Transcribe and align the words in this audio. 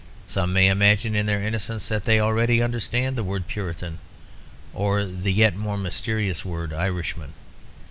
Some 0.27 0.51
may 0.51 0.65
imagine 0.65 1.13
in 1.15 1.27
their 1.27 1.43
innocence 1.43 1.87
that 1.89 2.05
they 2.05 2.19
already 2.19 2.59
understand 2.59 3.15
the 3.15 3.23
word 3.23 3.47
Puritan 3.47 3.99
or 4.73 5.05
the 5.05 5.31
yet 5.31 5.55
more 5.55 5.77
mysterious 5.77 6.43
word 6.43 6.73
Irishman. 6.73 7.33